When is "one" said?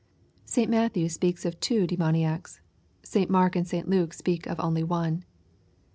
4.83-5.25